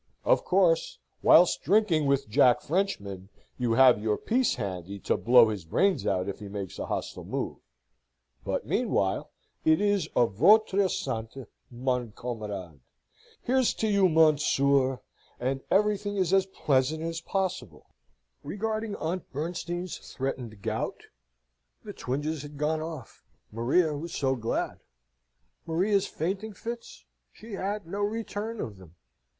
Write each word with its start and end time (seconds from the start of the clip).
Of 0.25 0.43
course, 0.43 0.97
whilst 1.21 1.61
drinking 1.61 2.07
with 2.07 2.27
Jack 2.27 2.61
Frenchman, 2.61 3.29
you 3.59 3.73
have 3.73 4.01
your 4.01 4.17
piece 4.17 4.55
handy 4.55 4.97
to 5.01 5.15
blow 5.15 5.49
his 5.49 5.63
brains 5.63 6.07
out 6.07 6.27
if 6.27 6.39
he 6.39 6.47
makes 6.47 6.79
a 6.79 6.87
hostile 6.87 7.23
move: 7.23 7.57
but, 8.43 8.65
meanwhile, 8.65 9.29
it 9.63 9.79
is 9.79 10.09
A 10.15 10.25
votre 10.25 10.89
sante, 10.89 11.45
mon 11.69 12.13
camarade! 12.13 12.79
Here's 13.43 13.75
to 13.75 13.87
you, 13.87 14.09
mounseer! 14.09 15.01
and 15.39 15.61
everything 15.69 16.15
is 16.15 16.33
as 16.33 16.47
pleasant 16.47 17.03
as 17.03 17.21
possible. 17.21 17.85
Regarding 18.43 18.95
Aunt 18.95 19.31
Bernstein's 19.31 19.99
threatened 19.99 20.63
gout? 20.63 20.99
The 21.83 21.93
twinges 21.93 22.41
had 22.41 22.57
gone 22.57 22.81
off. 22.81 23.23
Maria 23.51 23.95
was 23.95 24.15
so 24.15 24.35
glad! 24.35 24.79
Maria's 25.67 26.07
fainting 26.07 26.53
fits? 26.53 27.05
She 27.31 27.53
had 27.53 27.85
no 27.85 28.01
return 28.01 28.59
of 28.59 28.77
them. 28.77 28.95